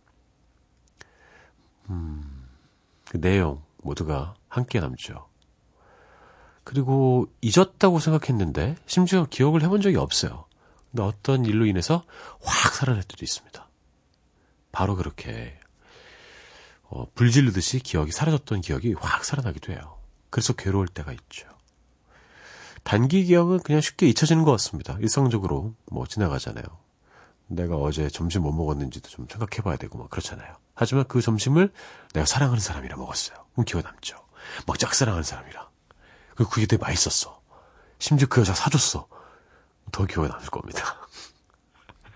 음, 1.90 2.48
그 3.10 3.20
내용 3.20 3.64
모두가 3.78 4.36
함께 4.48 4.80
남죠. 4.80 5.28
그리고 6.64 7.28
잊었다고 7.42 8.00
생각했는데 8.00 8.76
심지어 8.86 9.26
기억을 9.26 9.62
해본 9.62 9.82
적이 9.82 9.98
없어요. 9.98 10.45
근데 10.96 11.04
어떤 11.04 11.44
일로 11.44 11.66
인해서 11.66 12.06
확 12.42 12.74
살아날 12.74 13.04
때도 13.04 13.26
있습니다. 13.26 13.68
바로 14.72 14.96
그렇게 14.96 15.60
어, 16.84 17.06
불질르듯이 17.14 17.80
기억이 17.80 18.14
사라졌던 18.14 18.62
기억이 18.62 18.94
확 18.94 19.26
살아나기도 19.26 19.74
해요. 19.74 19.98
그래서 20.30 20.54
괴로울 20.54 20.88
때가 20.88 21.12
있죠. 21.12 21.50
단기 22.84 23.26
기억은 23.26 23.60
그냥 23.60 23.82
쉽게 23.82 24.08
잊혀지는 24.08 24.46
것 24.46 24.52
같습니다. 24.52 24.96
일상적으로 25.02 25.76
뭐 25.92 26.08
지나가잖아요. 26.08 26.64
내가 27.48 27.76
어제 27.76 28.10
점심 28.10 28.44
뭐 28.44 28.54
먹었는지도 28.54 29.10
좀 29.10 29.28
생각해 29.30 29.64
봐야 29.64 29.76
되고 29.76 29.98
막 29.98 30.10
그렇잖아요. 30.10 30.56
하지만 30.76 31.04
그 31.10 31.22
점심을 31.22 31.74
내가 32.14 32.26
사랑하는 32.26 32.62
사람이랑 32.62 33.00
먹었어요. 33.00 33.46
그럼 33.52 33.66
기억에 33.66 33.84
남죠. 33.84 34.16
막 34.66 34.80
짝사랑하는 34.80 35.24
사람이랑. 35.24 35.68
그리고 36.36 36.52
그게 36.52 36.68
되게 36.68 36.82
맛있었어. 36.82 37.42
심지어 38.00 38.30
그 38.30 38.40
여자 38.40 38.54
사줬어. 38.54 39.10
더 39.92 40.06
기억에 40.06 40.28
남을 40.28 40.46
겁니다. 40.48 41.08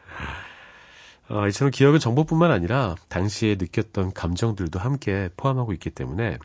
어, 1.29 1.47
이처럼 1.47 1.71
기억은 1.71 1.99
정보뿐만 1.99 2.51
아니라 2.51 2.95
당시에 3.07 3.55
느꼈던 3.55 4.13
감정들도 4.13 4.79
함께 4.79 5.29
포함하고 5.37 5.73
있기 5.73 5.91
때문에 5.91 6.39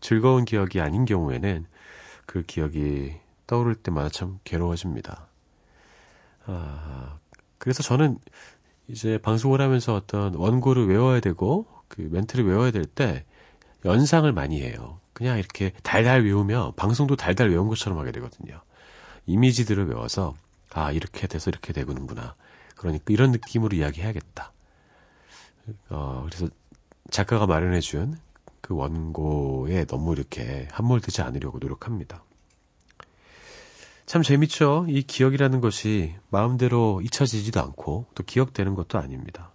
즐거운 0.00 0.44
기억이 0.44 0.80
아닌 0.80 1.04
경우에는 1.04 1.66
그 2.26 2.42
기억이 2.42 3.14
떠오를 3.46 3.74
때마다 3.74 4.08
참 4.08 4.38
괴로워집니다. 4.44 5.26
아, 6.46 7.18
그래서 7.58 7.82
저는 7.82 8.18
이제 8.88 9.18
방송을 9.18 9.60
하면서 9.60 9.94
어떤 9.94 10.34
원고를 10.34 10.86
외워야 10.88 11.20
되고 11.20 11.66
그 11.88 12.08
멘트를 12.10 12.46
외워야 12.46 12.70
될 12.70 12.84
때 12.86 13.24
연상을 13.84 14.30
많이 14.32 14.62
해요. 14.62 15.00
그냥 15.12 15.38
이렇게 15.38 15.72
달달 15.82 16.24
외우면 16.24 16.74
방송도 16.76 17.16
달달 17.16 17.50
외운 17.50 17.68
것처럼 17.68 17.98
하게 17.98 18.12
되거든요. 18.12 18.60
이미지들을 19.26 19.88
외워서 19.88 20.34
아 20.72 20.92
이렇게 20.92 21.26
돼서 21.26 21.50
이렇게 21.50 21.72
되는구나. 21.72 22.34
그러니까 22.76 23.04
이런 23.08 23.32
느낌으로 23.32 23.76
이야기해야겠다. 23.76 24.52
어, 25.90 26.26
그래서 26.26 26.48
작가가 27.10 27.46
마련해준 27.46 28.18
그 28.60 28.74
원고에 28.74 29.84
너무 29.86 30.12
이렇게 30.12 30.68
함몰되지 30.70 31.22
않으려고 31.22 31.58
노력합니다. 31.58 32.22
참 34.06 34.22
재밌죠? 34.22 34.86
이 34.88 35.02
기억이라는 35.02 35.60
것이 35.60 36.16
마음대로 36.30 37.00
잊혀지지도 37.00 37.60
않고 37.60 38.06
또 38.14 38.22
기억되는 38.24 38.74
것도 38.74 38.98
아닙니다. 38.98 39.52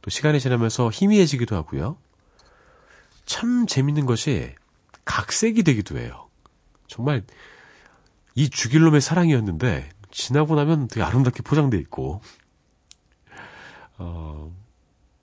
또 0.00 0.10
시간이 0.10 0.38
지나면서 0.38 0.90
희미해지기도 0.92 1.56
하고요. 1.56 1.96
참 3.26 3.66
재밌는 3.66 4.06
것이 4.06 4.54
각색이 5.04 5.62
되기도 5.62 5.98
해요. 5.98 6.28
정말 6.86 7.24
이 8.34 8.50
죽일 8.50 8.82
놈의 8.82 9.00
사랑이었는데 9.00 9.88
지나고 10.14 10.54
나면 10.54 10.86
되게 10.86 11.02
아름답게 11.02 11.42
포장돼 11.42 11.76
있고 11.78 12.20
어, 13.98 14.54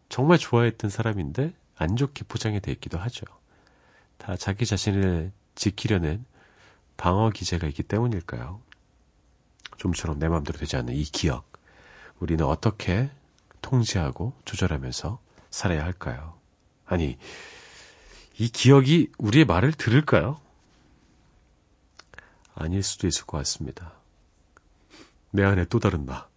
정말 0.10 0.38
좋아했던 0.38 0.90
사람인데 0.90 1.54
안 1.78 1.96
좋게 1.96 2.26
포장이 2.26 2.60
돼 2.60 2.74
있기도 2.74 2.98
하죠. 3.00 3.26
다 4.18 4.36
자기 4.36 4.66
자신을 4.66 5.32
지키려는 5.56 6.26
방어 6.98 7.30
기제가 7.30 7.68
있기 7.68 7.84
때문일까요? 7.84 8.60
좀처럼 9.78 10.20
내 10.20 10.28
마음대로 10.28 10.60
되지 10.60 10.76
않는 10.76 10.94
이 10.94 11.04
기억. 11.04 11.50
우리는 12.20 12.46
어떻게 12.46 13.10
통제하고 13.62 14.34
조절하면서 14.44 15.20
살아야 15.50 15.84
할까요? 15.84 16.38
아니, 16.86 17.18
이 18.38 18.50
기억이 18.50 19.12
우리의 19.18 19.46
말을 19.46 19.72
들을까요? 19.72 20.40
아닐 22.54 22.84
수도 22.84 23.08
있을 23.08 23.26
것 23.26 23.38
같습니다. 23.38 24.01
내 25.32 25.44
안에 25.44 25.66
또 25.66 25.80
다른 25.80 26.06
나. 26.06 26.28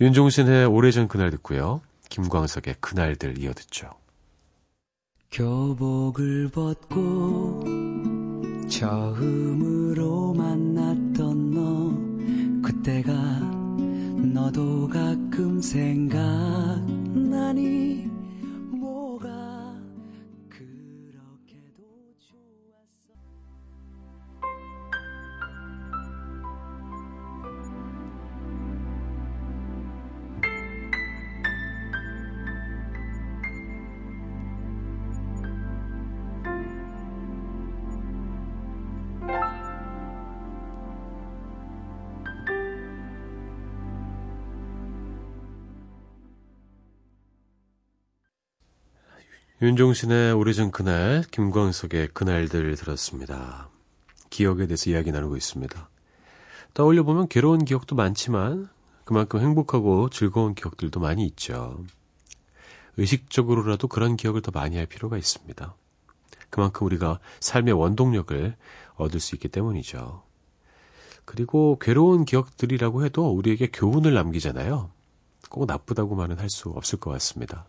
윤종신의 0.00 0.66
오래전 0.66 1.08
그날 1.08 1.30
듣고요. 1.30 1.80
김광석의 2.08 2.76
그날들 2.80 3.38
이어 3.38 3.52
듣죠. 3.54 3.90
교복을 5.30 6.50
벗고 6.50 7.62
처음으로 8.68 10.34
만났던 10.34 11.50
너 11.52 11.94
그때가 12.68 13.12
너도 14.34 14.88
가끔 14.88 15.62
생각나니 15.62 16.82
윤종신의 49.62 50.32
오래전 50.32 50.72
그날, 50.72 51.22
김광석의 51.30 52.08
그날들 52.14 52.74
들었습니다. 52.74 53.68
기억에 54.28 54.66
대해서 54.66 54.90
이야기 54.90 55.12
나누고 55.12 55.36
있습니다. 55.36 55.88
떠올려 56.74 57.04
보면 57.04 57.28
괴로운 57.28 57.64
기억도 57.64 57.94
많지만 57.94 58.68
그만큼 59.04 59.38
행복하고 59.38 60.10
즐거운 60.10 60.56
기억들도 60.56 60.98
많이 60.98 61.24
있죠. 61.26 61.84
의식적으로라도 62.96 63.86
그런 63.86 64.16
기억을 64.16 64.42
더 64.42 64.50
많이 64.50 64.76
할 64.76 64.86
필요가 64.86 65.16
있습니다. 65.16 65.76
그만큼 66.50 66.84
우리가 66.88 67.20
삶의 67.38 67.74
원동력을 67.74 68.56
얻을 68.96 69.20
수 69.20 69.36
있기 69.36 69.46
때문이죠. 69.46 70.24
그리고 71.24 71.78
괴로운 71.80 72.24
기억들이라고 72.24 73.04
해도 73.04 73.30
우리에게 73.30 73.70
교훈을 73.70 74.12
남기잖아요. 74.12 74.90
꼭 75.50 75.66
나쁘다고만은 75.66 76.40
할 76.40 76.50
수 76.50 76.70
없을 76.70 76.98
것 76.98 77.12
같습니다. 77.12 77.66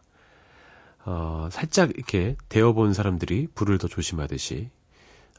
어, 1.06 1.50
살짝 1.52 1.92
이렇게 1.92 2.36
데워본 2.50 2.94
사람들이 2.94 3.48
불을 3.54 3.78
더 3.78 3.88
조심하듯이 3.88 4.70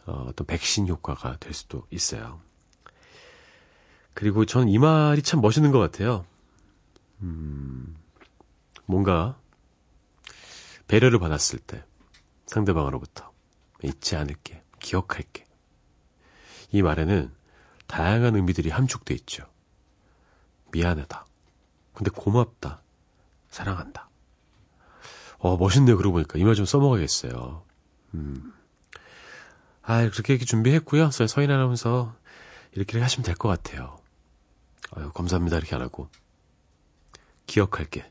어, 0.06 0.26
어떤 0.28 0.46
백신 0.46 0.88
효과가 0.88 1.38
될 1.38 1.54
수도 1.54 1.86
있어요. 1.90 2.40
그리고 4.12 4.44
전이 4.44 4.78
말이 4.78 5.22
참 5.22 5.40
멋있는 5.40 5.72
것 5.72 5.78
같아요. 5.78 6.24
음, 7.22 7.96
뭔가 8.86 9.38
배려를 10.86 11.18
받았을 11.18 11.58
때 11.58 11.84
상대방으로부터 12.46 13.32
잊지 13.82 14.16
않을게, 14.16 14.62
기억할게. 14.78 15.44
이 16.70 16.82
말에는 16.82 17.32
다양한 17.86 18.36
의미들이 18.36 18.70
함축돼 18.70 19.14
있죠. 19.14 19.46
미안하다. 20.72 21.26
근데 21.94 22.10
고맙다. 22.10 22.82
사랑한다. 23.48 24.10
어, 25.44 25.56
멋있네요. 25.56 25.96
그러고 25.96 26.14
보니까. 26.14 26.38
이 26.38 26.42
말 26.44 26.54
좀 26.54 26.64
써먹어야겠어요. 26.64 27.62
음. 28.14 28.52
아, 29.82 30.08
그렇게 30.08 30.32
이렇게 30.34 30.44
준비했고요. 30.46 31.10
서- 31.10 31.26
서인 31.26 31.50
아나운서 31.50 32.14
이렇게 32.72 32.98
하시면 33.00 33.24
될 33.24 33.34
것 33.36 33.48
같아요. 33.48 33.98
아유, 34.92 35.12
감사합니다. 35.12 35.58
이렇게 35.58 35.74
안 35.74 35.82
하고. 35.82 36.08
기억할게. 37.46 38.10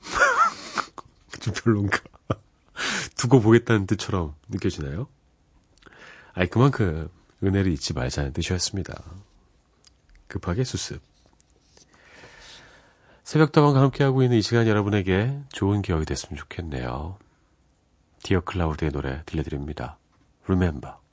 좀 1.40 1.54
별론가. 1.54 1.98
두고 3.16 3.40
보겠다는 3.40 3.86
뜻처럼 3.86 4.34
느껴지나요? 4.48 5.06
아이, 6.32 6.48
그만큼 6.48 7.08
은혜를 7.42 7.70
잊지 7.72 7.92
말자는 7.92 8.32
뜻이었습니다. 8.32 9.00
급하게 10.26 10.64
수습. 10.64 11.00
새벽다방과 13.24 13.80
함께하고 13.80 14.22
있는 14.22 14.36
이 14.36 14.42
시간 14.42 14.66
여러분에게 14.66 15.40
좋은 15.48 15.80
기억이 15.80 16.04
됐으면 16.04 16.36
좋겠네요. 16.36 17.16
디어 18.22 18.40
클라우드의 18.40 18.92
노래 18.92 19.22
들려드립니다. 19.24 19.98
Remember. 20.44 21.03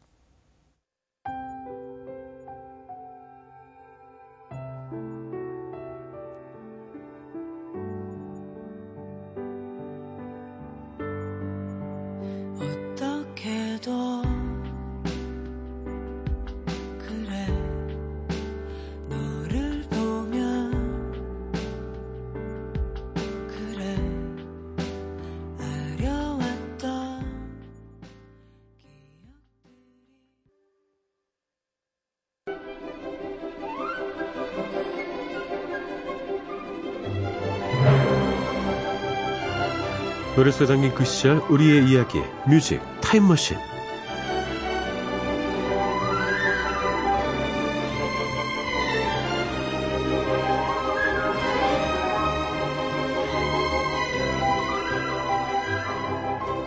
사장님 40.61 40.93
그 40.93 41.03
시절 41.03 41.37
우리의 41.49 41.89
이야기 41.89 42.21
뮤직 42.47 42.79
타임머신 43.01 43.57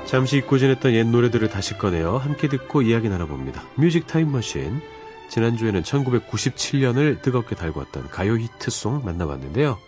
잠시 0.06 0.38
잊고 0.38 0.58
지냈던 0.58 0.92
옛 0.94 1.06
노래들을 1.06 1.48
다시 1.48 1.78
꺼내어 1.78 2.16
함께 2.16 2.48
듣고 2.48 2.82
이야기 2.82 3.08
나눠봅니다. 3.08 3.62
뮤직 3.76 4.08
타임머신 4.08 4.80
지난주에는 5.28 5.82
1997년을 5.82 7.22
뜨겁게 7.22 7.54
달궜던 7.54 8.10
가요 8.10 8.36
히트송 8.36 9.04
만나봤는데요. 9.04 9.78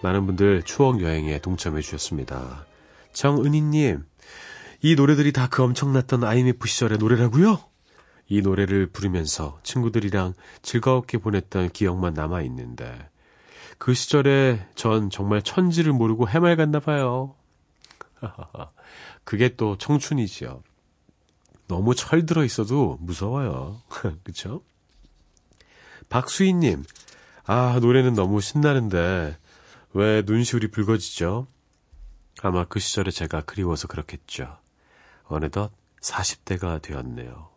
많은 0.00 0.26
분들 0.26 0.62
추억 0.62 1.02
여행에 1.02 1.40
동참해 1.40 1.80
주셨습니다. 1.80 2.66
정은희님, 3.12 4.04
이 4.82 4.94
노래들이 4.94 5.32
다 5.32 5.48
그 5.48 5.62
엄청났던 5.62 6.24
IMF 6.24 6.66
시절의 6.66 6.98
노래라고요? 6.98 7.60
이 8.28 8.40
노래를 8.40 8.86
부르면서 8.86 9.58
친구들이랑 9.62 10.34
즐겁게 10.62 11.18
보냈던 11.18 11.70
기억만 11.70 12.14
남아있는데, 12.14 13.08
그 13.78 13.94
시절에 13.94 14.66
전 14.74 15.10
정말 15.10 15.42
천지를 15.42 15.92
모르고 15.92 16.28
해맑았나 16.28 16.80
봐요. 16.80 17.34
그게 19.24 19.54
또 19.56 19.76
청춘이지요. 19.76 20.62
너무 21.68 21.94
철들어 21.94 22.44
있어도 22.44 22.98
무서워요. 23.00 23.80
그쵸? 24.24 24.62
박수희님, 26.08 26.84
아, 27.46 27.78
노래는 27.80 28.14
너무 28.14 28.40
신나는데, 28.40 29.36
왜 29.94 30.22
눈시울이 30.24 30.70
붉어지죠? 30.70 31.46
아마 32.42 32.64
그 32.64 32.80
시절에 32.80 33.12
제가 33.12 33.42
그리워서 33.42 33.86
그렇겠죠. 33.86 34.58
어느덧 35.24 35.70
40대가 36.00 36.82
되었네요. 36.82 37.48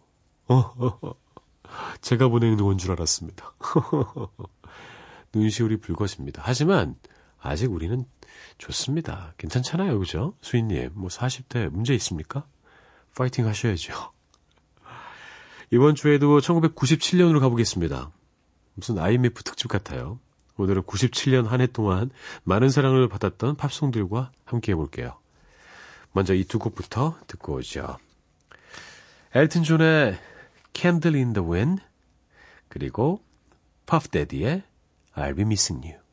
어, 0.48 1.15
제가 2.02 2.28
보내는 2.28 2.58
건줄 2.58 2.91
알았습니다. 2.91 3.56
눈시울이 5.34 5.78
붉어집니다. 5.78 6.43
하지만, 6.45 6.95
아직 7.39 7.71
우리는 7.71 8.06
좋습니다. 8.60 9.34
괜찮잖아요, 9.39 9.98
그죠? 9.98 10.38
수인님, 10.41 10.91
뭐 10.93 11.10
40대 11.10 11.69
문제 11.69 11.95
있습니까? 11.95 12.45
파이팅 13.17 13.48
하셔야죠. 13.48 13.91
이번 15.71 15.95
주에도 15.95 16.39
1997년으로 16.39 17.39
가보겠습니다. 17.39 18.12
무슨 18.76 19.00
IMF 19.00 19.43
특집 19.43 19.67
같아요. 19.67 20.19
오늘은 20.58 20.84
97년 20.84 21.46
한 21.48 21.62
해 21.62 21.68
동안 21.68 22.10
많은 22.44 22.70
사랑을 22.70 23.08
받았던 23.10 23.56
팝송들과 23.58 24.32
함께 24.46 24.72
해볼게요. 24.72 25.18
먼저 26.13 26.34
이 26.34 26.46
두 26.46 26.60
곡부터 26.60 27.18
듣고 27.28 27.56
오죠. 27.56 27.98
엘튼 29.34 29.63
존의 29.63 30.18
Candle 30.74 31.18
in 31.22 31.34
the 31.34 31.46
Wind 31.48 31.84
그리고 32.70 33.22
퍼프 33.86 34.08
데디의 34.10 34.63
I'll 35.15 35.36
be 35.36 35.44
missing 35.44 35.86
you. 35.88 36.05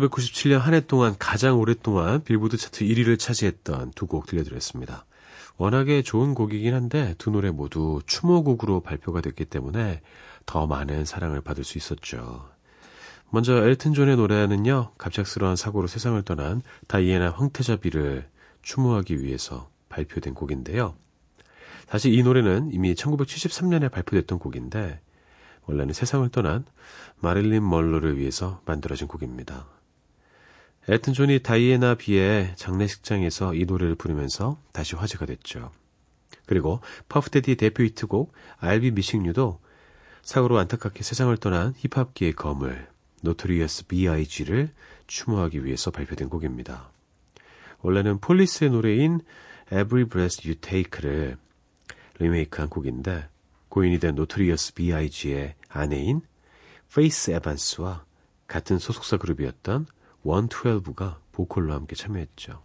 1997년 0.00 0.58
한 0.58 0.74
해 0.74 0.80
동안 0.80 1.14
가장 1.18 1.58
오랫동안 1.58 2.22
빌보드 2.22 2.56
차트 2.56 2.84
1위를 2.84 3.18
차지했던 3.18 3.92
두 3.94 4.06
곡 4.06 4.26
들려드렸습니다. 4.26 5.04
워낙에 5.58 6.02
좋은 6.02 6.34
곡이긴 6.34 6.74
한데 6.74 7.14
두 7.18 7.30
노래 7.30 7.50
모두 7.50 8.00
추모곡으로 8.06 8.80
발표가 8.80 9.20
됐기 9.20 9.44
때문에 9.44 10.00
더 10.46 10.66
많은 10.66 11.04
사랑을 11.04 11.40
받을 11.40 11.62
수 11.64 11.78
있었죠. 11.78 12.48
먼저 13.30 13.64
엘튼 13.66 13.94
존의 13.94 14.16
노래는요, 14.16 14.92
갑작스러운 14.98 15.56
사고로 15.56 15.86
세상을 15.86 16.20
떠난 16.22 16.62
다이애나 16.88 17.30
황태자비를 17.30 18.28
추모하기 18.62 19.22
위해서 19.22 19.70
발표된 19.88 20.34
곡인데요. 20.34 20.94
사실 21.88 22.12
이 22.14 22.22
노래는 22.22 22.70
이미 22.72 22.94
1973년에 22.94 23.90
발표됐던 23.90 24.38
곡인데, 24.38 25.00
원래는 25.66 25.94
세상을 25.94 26.28
떠난 26.30 26.64
마릴린 27.20 27.66
먼로를 27.66 28.18
위해서 28.18 28.60
만들어진 28.64 29.06
곡입니다. 29.06 29.66
엘튼 30.88 31.12
존이 31.12 31.40
다이애나 31.44 31.94
비의 31.94 32.54
장례식장에서 32.56 33.54
이 33.54 33.64
노래를 33.64 33.94
부르면서 33.94 34.58
다시 34.72 34.96
화제가 34.96 35.26
됐죠. 35.26 35.70
그리고 36.44 36.80
퍼프 37.08 37.34
대디 37.34 37.56
대표 37.56 37.84
히트곡 37.84 38.32
Missing 38.62 39.28
You도 39.28 39.60
사고로 40.22 40.58
안타깝게 40.58 41.04
세상을 41.04 41.36
떠난 41.36 41.74
힙합계의 41.76 42.32
거물 42.32 42.88
노토리어스 43.22 43.86
B.I.G를 43.86 44.70
추모하기 45.06 45.64
위해서 45.64 45.92
발표된 45.92 46.28
곡입니다. 46.28 46.90
원래는 47.80 48.18
폴리스의 48.18 48.70
노래인 48.70 49.20
Every 49.66 50.04
Breath 50.04 50.48
You 50.48 50.60
Take를 50.60 51.36
리메이크한 52.18 52.68
곡인데 52.68 53.28
고인이 53.68 54.00
된 54.00 54.16
노토리어스 54.16 54.74
B.I.G의 54.74 55.54
아내인 55.68 56.22
페이스 56.92 57.30
에반스와 57.30 58.04
같은 58.48 58.78
소속사 58.78 59.16
그룹이었던 59.16 59.86
112가 60.24 61.18
보컬로 61.32 61.72
함께 61.74 61.94
참여했죠. 61.96 62.62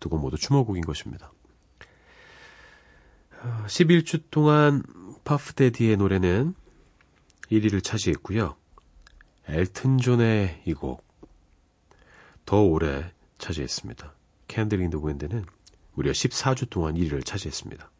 두 0.00 0.08
곡 0.08 0.20
모두 0.20 0.36
추모곡인 0.36 0.84
것입니다. 0.84 1.32
11주 3.66 4.24
동안 4.30 4.82
퍼프 5.24 5.57
대디의 5.57 5.96
노래는 5.96 6.54
1위를 7.50 7.82
차지했고요. 7.82 8.56
엘튼 9.48 9.98
존의 9.98 10.62
이 10.66 10.74
곡 10.74 11.04
더 12.46 12.62
오래 12.62 13.12
차지했습니다. 13.38 14.14
Candle 14.48 14.80
in 14.80 14.87
the 14.87 14.98
Wind는 14.98 15.44
무려 15.94 16.12
14주 16.12 16.68
동안 16.70 16.94
1위를 16.94 17.24
차지했습니다. 17.24 17.90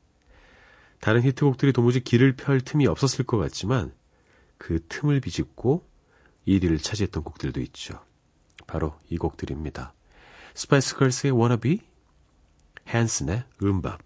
다른 1.01 1.23
히트곡들이 1.23 1.73
도무지 1.73 2.01
길을 2.01 2.37
펼 2.37 2.61
틈이 2.61 2.87
없었을 2.87 3.25
것 3.25 3.39
같지만 3.39 3.95
그 4.59 4.85
틈을 4.89 5.21
비집고 5.21 5.87
1위를 6.47 6.83
차지했던 6.83 7.25
곡들도 7.25 7.61
있죠. 7.63 8.05
바로 8.67 8.95
이 9.09 9.17
곡들입니다. 9.17 9.93
스파이스 10.55 10.97
걸스의 10.97 11.33
Wannabe, 11.33 11.81
핸슨의 12.87 13.45
MMMBop, 13.63 14.01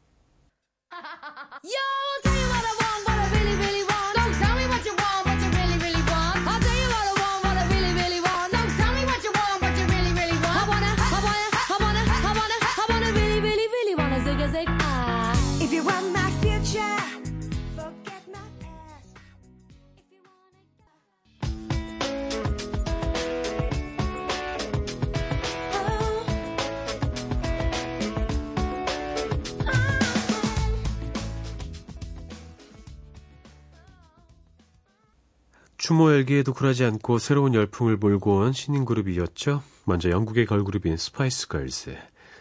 추모 35.89 36.13
열기에도 36.13 36.53
굴하지 36.53 36.85
않고 36.85 37.17
새로운 37.17 37.55
열풍을 37.55 37.97
몰고 37.97 38.41
온 38.41 38.53
신인 38.53 38.85
그룹이었죠. 38.85 39.63
먼저 39.87 40.11
영국의 40.11 40.45
걸그룹인 40.45 40.99
스파이스 40.99 41.49
걸스. 41.49 41.97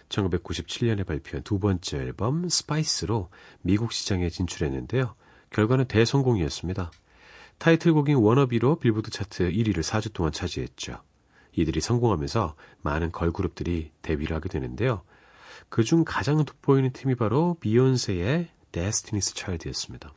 1997년에 0.09 1.05
발표한 1.05 1.43
두 1.43 1.57
번째 1.57 1.97
앨범 1.97 2.49
Spice로 2.49 3.29
미국 3.61 3.93
시장에 3.93 4.27
진출했는데요. 4.27 5.15
결과는 5.51 5.85
대성공이었습니다. 5.85 6.91
타이틀곡인 7.57 8.17
Wannabe로 8.17 8.79
빌보드 8.79 9.11
차트 9.11 9.49
1위를 9.49 9.81
4주 9.81 10.11
동안 10.11 10.33
차지했죠. 10.33 11.01
이들이 11.53 11.79
성공하면서 11.79 12.53
많은 12.81 13.13
걸그룹들이 13.13 13.91
데뷔를 14.01 14.35
하게 14.35 14.49
되는데요. 14.49 15.03
그중 15.69 16.03
가장 16.05 16.43
돋보이는 16.43 16.91
팀이 16.91 17.15
바로 17.15 17.55
비욘세의 17.61 18.49
데스티니스 18.73 19.35
차일드였습니다. 19.35 20.11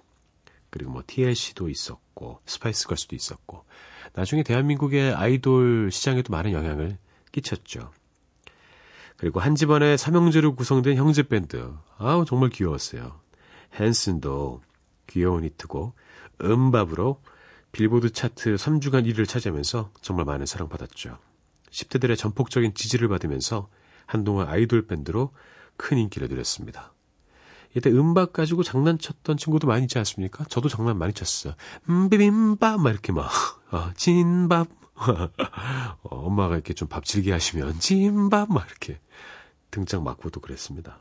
그리고 0.71 0.91
뭐 0.93 1.03
TLC도 1.07 1.69
있었고 1.69 2.41
스파이스 2.47 2.87
걸스도 2.87 3.17
있었고 3.17 3.65
나중에 4.13 4.43
대한민국의 4.43 5.15
아이돌 5.15 5.91
시장에도 5.93 6.33
많은 6.33 6.53
영향을 6.53 6.99
끼쳤죠. 7.33 7.93
그리고 9.17 9.41
한 9.41 9.55
집안의 9.55 9.99
삼형제로 9.99 10.55
구성된 10.55 10.97
형제 10.97 11.23
밴드. 11.23 11.73
아우 11.99 12.25
정말 12.25 12.51
귀여웠어요. 12.51 13.21
핸슨도 13.79 14.63
귀여운 15.07 15.45
히트곡 15.45 15.93
MMMBop으로 16.43 17.21
빌보드 17.73 18.11
차트 18.11 18.55
3주간 18.55 19.07
1위를 19.07 19.29
차지하면서 19.29 19.93
정말 20.01 20.25
많은 20.25 20.47
사랑받았죠. 20.47 21.19
10대들의 21.71 22.17
전폭적인 22.17 22.75
지지를 22.75 23.09
받으면서 23.09 23.69
한동안 24.07 24.49
아이돌 24.49 24.87
밴드로 24.87 25.33
큰 25.77 25.99
인기를 25.99 26.29
누렸습니다. 26.29 26.93
이때 27.77 27.91
음밥 27.91 28.33
가지고 28.33 28.63
장난쳤던 28.63 29.37
친구도 29.37 29.67
많이 29.67 29.85
있지 29.85 29.99
않습니까? 29.99 30.45
저도 30.45 30.69
장난 30.69 30.99
많이 30.99 31.13
쳤어요. 31.13 31.55
음, 31.89 32.09
비빔밥, 32.11 32.81
막 32.81 32.91
이렇게 32.91 33.13
막, 33.13 33.31
아, 33.71 33.93
진밥. 33.97 34.69
어, 35.01 36.17
엄마가 36.17 36.55
이렇게 36.55 36.75
좀 36.75 36.89
밥 36.89 37.05
질게 37.05 37.33
하시면, 37.33 37.79
진밥, 37.79 38.53
막 38.53 38.67
이렇게 38.69 38.99
등짝 39.71 40.03
맞고도 40.03 40.41
그랬습니다. 40.41 40.99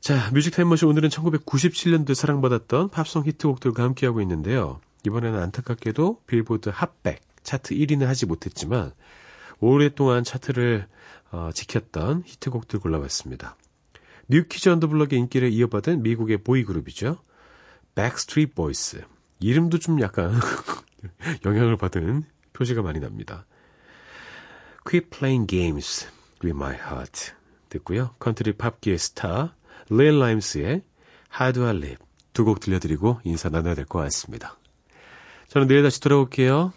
자, 0.00 0.30
뮤직 0.32 0.50
타임머신 0.54 0.88
오늘은 0.88 1.08
1997년도에 1.08 2.14
사랑받았던 2.14 2.90
팝송 2.90 3.24
히트곡들과 3.26 3.82
함께하고 3.82 4.20
있는데요. 4.20 4.80
이번에는 5.06 5.40
안타깝게도 5.40 6.22
빌보드 6.26 6.70
핫백 6.72 7.22
차트 7.42 7.74
1위는 7.74 8.04
하지 8.04 8.26
못했지만 8.26 8.92
오랫동안 9.58 10.22
차트를 10.24 10.86
어, 11.30 11.50
지켰던 11.54 12.24
히트곡들 12.26 12.80
골라봤습니다. 12.80 13.56
뉴키즈 14.28 14.68
온 14.68 14.76
더 14.76 14.88
블록의 14.88 15.18
인기를 15.20 15.52
이어받은 15.52 16.02
미국의 16.02 16.38
보이그룹이죠. 16.38 17.22
백스트리트 17.94 18.54
보이스. 18.54 19.02
이름도 19.40 19.78
좀 19.78 20.00
약간 20.00 20.32
영향을 21.44 21.76
받은 21.76 22.24
표시가 22.52 22.82
많이 22.82 23.00
납니다. 23.00 23.46
Quit 24.84 25.10
playing 25.10 25.46
games 25.46 26.06
with 26.42 26.56
my 26.56 26.74
heart. 26.74 27.32
듣고요. 27.68 28.14
컨트리 28.18 28.52
팝계의 28.54 28.98
스타 28.98 29.54
리앤 29.90 30.18
라임스의 30.18 30.82
How 31.38 31.52
do 31.52 31.64
I 31.64 31.76
live 31.76 31.98
두 32.32 32.44
곡 32.44 32.60
들려드리고 32.60 33.20
인사 33.24 33.48
나눠야 33.48 33.74
될 33.74 33.86
것 33.86 33.98
같습니다. 34.00 34.58
저는 35.48 35.68
내일 35.68 35.82
다시 35.82 36.00
돌아올게요. 36.00 36.72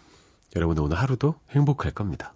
여러분의 0.56 0.82
오늘 0.84 0.96
하루도 0.98 1.34
행복할 1.50 1.92
겁니다. 1.92 2.34